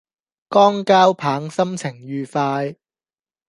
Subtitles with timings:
[0.49, 2.75] 江交棒心情愉快